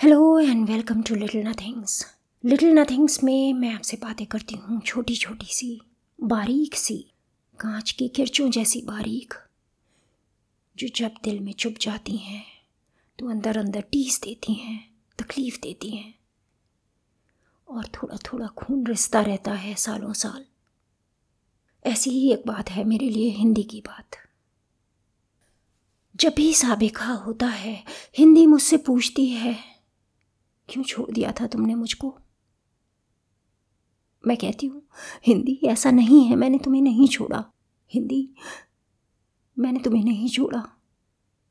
[0.00, 2.04] Hello and welcome to little nothings
[2.44, 5.80] little nothings में मैं आपसे बातें करती हूँ छोटी छोटी सी,
[6.18, 6.96] बारीक सी,
[7.58, 9.34] कांच की किरचों जैसी बारीक,
[10.76, 12.42] जो जब दिल में चुप जाती हैं
[13.18, 14.80] तो अंदर अंदर टीस देती हैं,
[15.18, 16.14] तकलीफ़ देती हैं।
[17.68, 20.44] और थोड़ा थोड़ा खून रिश्ता रहता है सालों साल
[21.84, 24.16] ऐसी ही एक बात है मेरे लिए हिंदी की बात।
[26.16, 27.84] जब भी साबिका होता है,
[28.18, 29.69] हिंदी मुझसे पूछती है
[30.70, 32.18] क्यों छोड़ दिया था तुमने मुझको?
[34.26, 34.82] मैं कहती हूँ,
[35.26, 37.44] हिंदी ऐसा नहीं है, मैंने तुम्हें नहीं छोड़ा।
[37.94, 38.34] हिंदी,
[39.58, 40.76] मैंने तुम्हें नहीं छोड़ा।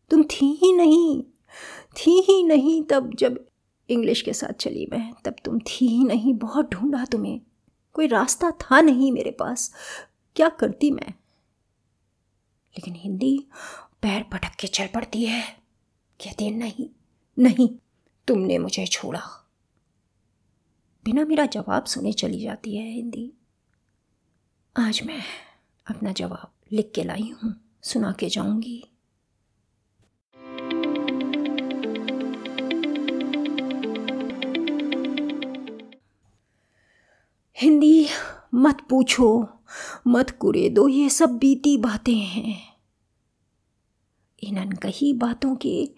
[0.10, 1.24] तुम थी ही नहीं,
[1.98, 3.46] थी ही नहीं तब जब
[3.90, 7.42] इंग्लिश के साथ चली मैं, तब तुम थी ही नहीं, बहुत ढूंढा तुम्हें।
[7.94, 9.74] कोई रास्ता था नहीं मेरे पास,
[10.36, 11.10] क्या करती मैं?
[12.76, 13.38] लेकिन हिंदी
[14.02, 15.42] पैर पटक के चल पड़ती है,
[16.20, 16.90] कहती है नहीं
[17.40, 17.70] नहीं।
[18.30, 19.22] तुमने मुझे छोड़ा।
[21.06, 23.34] बिना मेरा जवाब सुने चली जाती है हिंदी।
[24.78, 25.24] आज मैं
[25.88, 28.84] अपना जवाब लिख के लाई हूँ, सुना के जाऊँगी।
[37.62, 38.08] हिंदी,
[38.54, 39.50] मत पूछो,
[40.08, 42.78] मत कुरे दो, ये सब बीती बातें हैं।
[44.44, 45.90] इन अनकही बातों के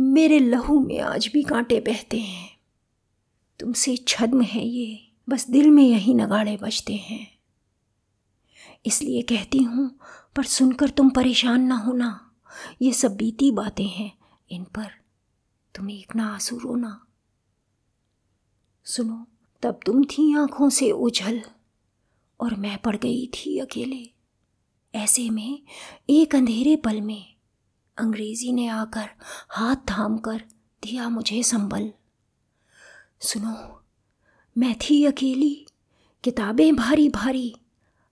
[0.00, 2.58] मेरे लहू में आज भी कांटे बहते हैं।
[3.60, 7.38] तुमसे छद्म है ये, बस दिल में यही नगाड़े बजते हैं।
[8.86, 9.98] इसलिए कहती हूँ,
[10.36, 12.32] पर सुनकर तुम परेशान ना होना।
[12.82, 14.18] ये सब बीती बातें हैं,
[14.50, 14.86] इन पर
[15.74, 17.06] तुम एक ना आँसू रोना।
[18.84, 19.26] सुनो,
[19.62, 21.42] तब तुम थी आँखों से उछल,
[22.40, 24.10] और मैं पड़ गई थी अकेले।
[24.94, 25.62] ऐसे में
[26.10, 27.37] एक अंधेरे पल में
[27.98, 29.08] अंग्रेज़ी ने आकर
[29.48, 30.38] हाथ थाम कर
[30.82, 31.92] दिया मुझे संबल।
[33.20, 33.82] सुनो,
[34.58, 35.66] मैं थी अकेली,
[36.24, 37.56] किताबें भारी भारी,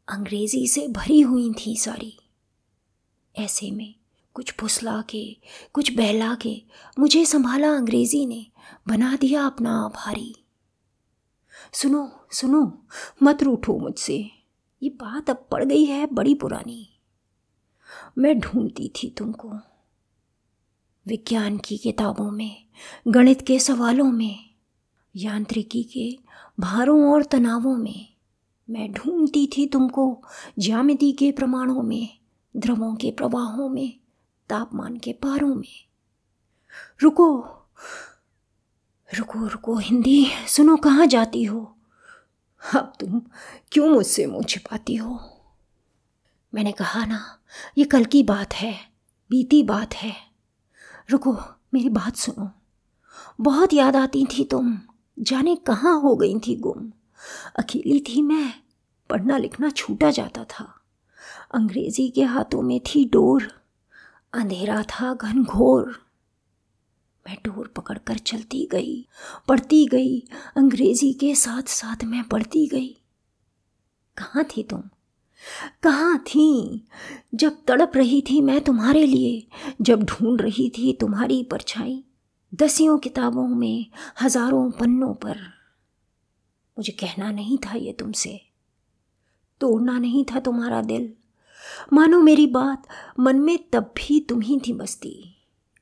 [0.08, 2.18] अंग्रेज़ी से भरी हुई थी सारी।
[3.36, 3.94] ऐसे में
[4.34, 5.36] कुछ फुसला के
[5.72, 6.62] कुछ बहला के
[6.98, 8.46] मुझे संभाला अंग्रेज़ी ने,
[8.88, 10.34] बना दिया अपना आभारी।
[11.72, 12.86] सुनो सुनो,
[13.22, 14.30] मत रूठो मुझसे,
[14.82, 16.92] ये बात अब पड़ गई है बड़ी पुरानी।
[18.18, 19.75] मैं ढूंढती थी तुमको।
[21.06, 22.66] विज्ञान की किताबों में,
[23.08, 24.50] गणित के सवालों में,
[25.16, 26.18] यांत्रिकी के
[26.60, 28.14] भारों और तनावों में,
[28.70, 30.22] मैं ढूंढती थी तुमको
[30.58, 32.18] ज्यामिति के प्रमाणों में,
[32.56, 34.00] द्रवों के प्रवाहों में,
[34.48, 35.86] तापमान के पारों में।
[37.02, 37.46] रुको
[39.14, 41.76] रुको रुको, हिंदी, सुनो, कहाँ जाती हो?
[42.74, 43.22] अब तुम
[43.72, 45.30] क्यों मुझसे मुँह छिपाती हो?
[46.54, 47.38] मैंने कहा ना,
[47.78, 48.74] ये कल की बात है,
[49.30, 50.25] बीती बात है।
[51.10, 51.32] रुको,
[51.74, 52.50] मेरी बात सुनो।
[53.40, 54.78] बहुत याद आती थी तुम।
[55.18, 56.92] जाने कहाँ हो गई थी गुम।
[57.58, 58.52] अकेली थी मैं,
[59.10, 60.80] पढ़ना लिखना छूटा जाता था।
[61.54, 63.62] अंग्रेज़ी के हाथों में थी डोर,
[64.32, 66.06] अंधेरा था घनघोर।
[67.26, 69.08] मैं डोर पकड़कर चलती गई,
[69.48, 70.20] पढ़ती गई,
[70.56, 72.96] अंग्रेज़ी के साथ साथ मैं पढ़ती गई।
[74.16, 74.82] कहाँ थी तुम?
[75.82, 76.86] कहाँ थी?
[77.34, 79.46] जब तड़प रही थी मैं तुम्हारे लिए,
[79.80, 82.04] जब ढूंढ रही थी तुम्हारी परछाई,
[82.54, 83.86] दसियों किताबों में,
[84.20, 85.36] हज़ारों पन्नों पर।
[86.78, 88.40] मुझे कहना नहीं था ये तुमसे।
[89.60, 91.12] तोड़ना नहीं था तुम्हारा दिल।
[91.92, 92.86] मानो मेरी बात
[93.20, 95.36] मन में तब भी तुम ही थी बसती।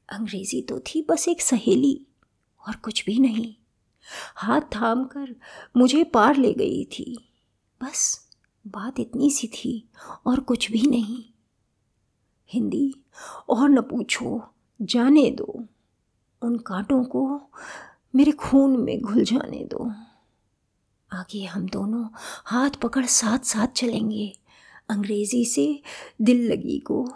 [0.09, 2.07] अंग्रेज़ी तो थी बस एक सहेली,
[2.69, 3.55] और कुछ भी नहीं।
[4.37, 5.37] हाथ थाम कर
[5.77, 7.31] मुझे पार ले गई थी।
[7.83, 8.24] बस।
[8.67, 9.89] बात इतनी सी थी
[10.27, 11.25] और कुछ भी नहीं।
[12.49, 12.95] हिंदी,
[13.49, 14.49] और न पूछो,
[14.83, 15.65] जाने दो।
[16.43, 17.51] उन कांटों को
[18.15, 19.93] मेरे खून में घुल जाने दो।
[21.13, 22.09] आगे हम दोनों
[22.45, 24.39] हाथ पकड़ साथ साथ चलेंगे।
[24.89, 25.83] अंग्रेज़ी से
[26.23, 27.13] दिल लगी को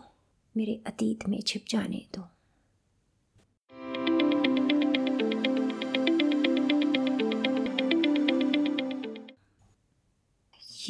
[0.56, 2.28] मेरे अतीत में छिप जाने दो।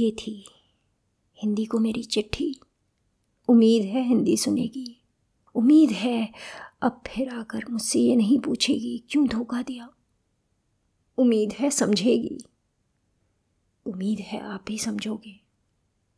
[0.00, 0.44] ये थी।
[1.42, 2.60] हिंदी को मेरी चिट्ठी।
[3.48, 5.00] उम्मीद है हिंदी सुनेगी।
[5.54, 6.32] उम्मीद है
[6.82, 9.90] अब फिर आकर मुझसे ये नहीं पूछेगी, क्यों धोखा दिया?
[11.18, 12.38] उम्मीद है समझेगी।
[13.86, 15.40] उम्मीद है आप भी समझोगे।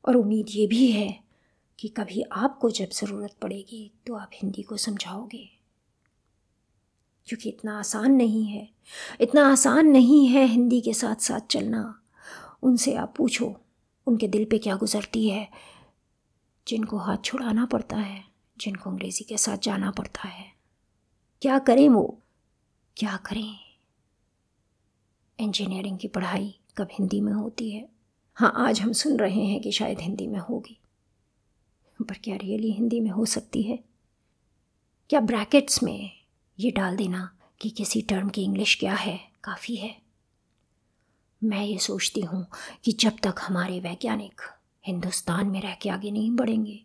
[0.09, 1.25] और उम्मीद ये भी है
[1.79, 5.49] कि कभी आपको जब ज़रूरत पड़ेगी तो आप हिंदी को समझाओगे।
[7.27, 8.71] क्योंकि इतना आसान नहीं है।
[9.21, 12.03] इतना आसान नहीं है हिंदी के साथ साथ चलना।
[12.63, 13.61] उनसे आप पूछो।
[14.11, 15.51] उनके दिल पे क्या गुजरती है?
[16.69, 18.25] जिनको हाथ छुड़ाना पड़ता है,
[18.59, 20.53] जिनको अंग्रेज़ी के साथ जाना पड़ता है।
[21.43, 22.19] क्या करें वो?
[22.97, 23.57] क्या करें?
[25.41, 27.89] इंजीनियरिंग की पढ़ाई कब हिंदी में होती है?
[28.35, 30.81] हाँ आज हम सुन रहे हैं कि शायद हिंदी में होगी।
[32.03, 33.85] पर क्या रियली हिंदी में हो सकती है?
[35.11, 36.11] क्या ब्रैकेट्स में
[36.61, 39.31] ये डाल देना कि किसी टर्म की इंग्लिश क्या है?
[39.45, 40.10] काफ़ी है।
[41.45, 42.47] मैं ये सोचती हूँ
[42.85, 44.41] कि जब तक हमारे वैज्ञानिक
[44.87, 46.81] हिंदुस्तान में रह के आगे नहीं बढ़ेंगे,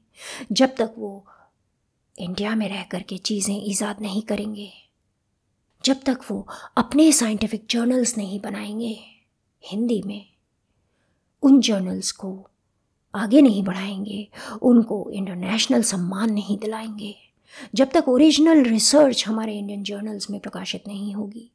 [0.52, 1.26] जब तक वो
[2.20, 4.72] इंडिया में रह कर के चीज़ें ईजाद नहीं करेंगे,
[5.86, 6.48] जब तक वो
[6.78, 8.98] अपने साइंटिफिक जर्नल्स नहीं बनाएँगे
[9.64, 10.26] हिंदी में,
[11.44, 12.50] उन जर्नल्स को
[13.16, 14.28] आगे नहीं बढ़ाएँगे,
[14.62, 17.16] उनको इंटरनेशनल सम्मान नहीं दिलाएँगे,
[17.76, 21.52] जब तक ओरिजिनल रिसर्च हमारे इंडियन जर्नल्स में प्रकाशित नहीं होगी,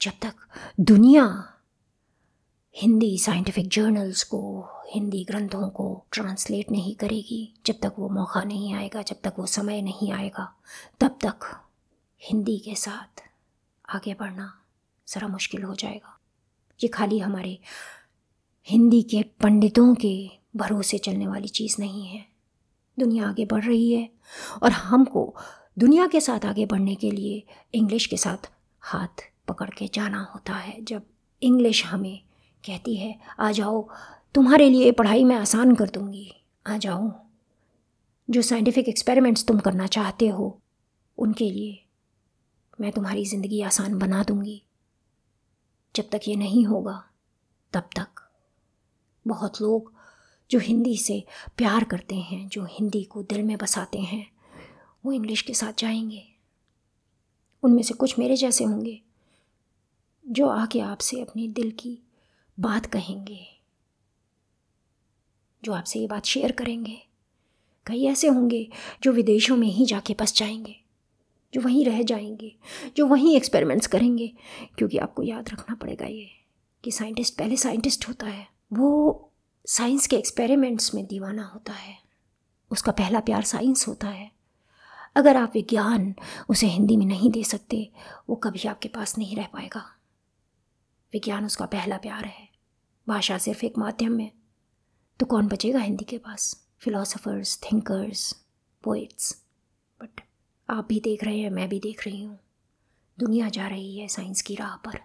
[0.00, 0.34] जब तक
[0.80, 1.54] दुनिया
[2.76, 8.74] हिंदी साइंटिफिक जर्नल्स को, हिंदी ग्रंथों को ट्रांसलेट नहीं करेगी। जब तक वो मौका नहीं
[8.74, 10.54] आएगा, जब तक वो समय नहीं आएगा,
[11.00, 11.64] तब तक
[12.22, 13.22] हिंदी के साथ
[13.88, 14.60] आगे बढ़ना
[15.08, 16.18] ज़रा मुश्किल हो जाएगा।
[16.82, 17.58] ये खाली हमारे
[18.68, 22.24] हिंदी के पंडितों के भरोसे चलने वाली चीज़ नहीं है।
[22.98, 24.10] दुनिया आगे बढ़ रही है
[24.62, 25.36] और हमको
[25.78, 28.50] दुनिया के साथ आगे बढ़ने के लिए इंग्लिश के साथ
[28.80, 31.02] हाथ पकड़ के जाना होता है। जब
[31.42, 32.27] इंग्लिश हमें
[32.66, 33.88] कहती है, आ जाओ,
[34.34, 36.34] तुम्हारे लिए पढ़ाई मैं आसान कर दूँगी।
[36.66, 37.12] आ जाओ।
[38.30, 40.60] जो साइंटिफिक एक्सपेरिमेंट्स तुम करना चाहते हो,
[41.18, 41.84] उनके लिए
[42.80, 44.62] मैं तुम्हारी ज़िंदगी आसान बना दूँगी।
[45.96, 47.04] जब तक ये नहीं होगा,
[47.72, 48.30] तब तक।
[49.26, 49.92] बहुत लोग
[50.50, 51.24] जो हिंदी से
[51.56, 54.30] प्यार करते हैं, जो हिंदी को दिल में बसाते हैं,
[55.04, 56.28] वो इंग्लिश के साथ जाएँगे।
[57.62, 59.02] उनमें से कुछ मेरे जैसे होंगे,
[60.28, 61.98] जो आके आपसे अपने दिल की
[62.60, 63.60] बात कहेंगे,
[65.64, 67.02] जो आपसे ये बात शेयर करेंगे।
[67.86, 68.70] कई ऐसे होंगे
[69.02, 70.80] जो विदेशों में ही जाके बस जाएँगे,
[71.54, 72.56] जो वहीं रह जाएँगे,
[72.96, 74.32] जो वहीं एक्सपेरिमेंट्स करेंगे,
[74.78, 76.30] क्योंकि आपको याद रखना पड़ेगा ये
[76.84, 79.24] कि साइंटिस्ट पहले साइंटिस्ट होता है। वो
[79.66, 81.98] साइंस के एक्सपेरिमेंट्स में दीवाना होता है।
[82.70, 84.32] उसका पहला प्यार साइंस होता है।
[85.16, 86.14] अगर आप विज्ञान
[86.48, 87.92] उसे हिंदी में नहीं दे सकते,
[88.28, 89.96] वो कभी आपके पास नहीं रह पाएगा।
[91.12, 92.47] विज्ञान उसका पहला प्यार है।
[93.08, 94.32] भाषा सिर्फ़ एक माध्यम है।
[95.20, 96.66] तो कौन बचेगा हिंदी के पास?
[96.78, 98.44] फिलोसफर्स थिंकर्स
[98.82, 99.44] पोइट्स
[100.02, 100.20] बट
[100.70, 102.38] आप भी देख रहे हैं, मैं भी देख रही हूँ।
[103.18, 104.98] दुनिया जा रही है साइंस की राह पर।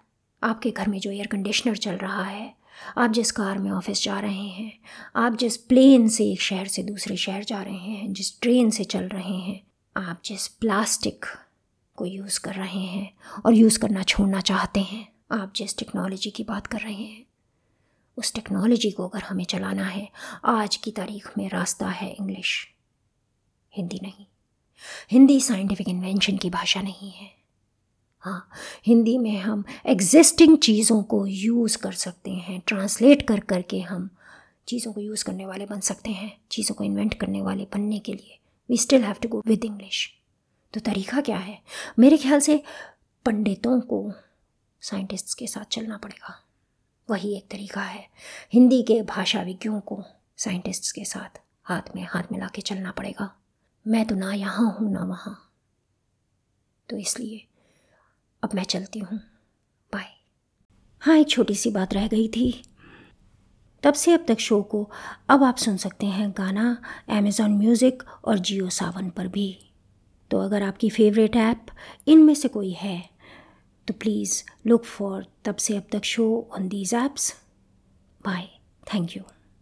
[0.43, 2.55] आपके घर में जो एयर कंडीशनर चल रहा है,
[2.97, 4.79] आप जिस कार में ऑफ़िस जा रहे हैं,
[5.15, 8.83] आप जिस प्लेन से एक शहर से दूसरे शहर जा रहे हैं, जिस ट्रेन से
[8.83, 9.63] चल रहे हैं,
[9.97, 11.25] आप जिस प्लास्टिक
[11.95, 13.13] को यूज़ कर रहे हैं
[13.45, 17.25] और यूज़ करना छोड़ना चाहते हैं, आप जिस टेक्नोलॉजी की बात कर रहे हैं
[18.17, 20.09] उस टेक्नोलॉजी को अगर हमें चलाना है,
[20.45, 22.67] आज की तारीख में रास्ता है इंग्लिश
[23.73, 24.25] हिंदी नहीं।
[25.11, 27.31] हिंदी साइंटिफिक इन्वेंशन की भाषा नहीं है।
[28.19, 28.49] हाँ
[28.85, 34.09] हिंदी में हम एग्जिस्टिंग चीज़ों को यूज़ कर सकते हैं ट्रांसलेट कर कर के हम
[34.67, 38.13] चीज़ों को यूज़ करने वाले बन सकते हैं, चीज़ों को इन्वेंट करने वाले बनने के
[38.13, 38.39] लिए।
[38.69, 40.13] We still have to go with English
[40.73, 41.61] तो तरीका क्या है?
[41.99, 42.63] मेरे ख्याल से
[43.25, 44.11] पंडितों को
[44.81, 46.42] साइंटिस्ट्स के साथ चलना पड़ेगा।
[47.09, 48.07] वही एक तरीका है,
[48.53, 50.03] हिंदी के भाषा विज्ञों को
[50.37, 53.35] साइंटिस्ट्स के साथ, हाथ में हाथ मिला के चलना पड़ेगा।
[53.87, 55.51] मैं तो ना यहाँ हूँ, ना वहाँ।
[56.89, 57.47] तो इसलिए,
[58.43, 59.17] अब मैं चलती हूँ।
[59.93, 60.05] बाय
[60.99, 62.63] हाँ एक छोटी सी बात रह गई थी।
[63.83, 64.91] तब से अब तक शो को,
[65.29, 69.59] अब आप सुन सकते हैं गाना अमेज़ॉन म्यूज़िक और जियो सावन पर भी।
[70.31, 71.65] तो अगर आपकी फेवरेट ऐप
[72.07, 73.12] इनमें से कोई है
[73.85, 77.35] to please look for Tabse Ab Show on these apps.
[78.21, 78.49] Bye.
[78.85, 79.25] Thank you.